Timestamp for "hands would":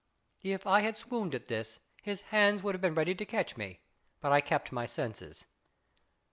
2.33-2.73